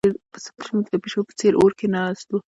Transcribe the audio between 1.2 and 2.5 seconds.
په څېر په اور کې ناست و.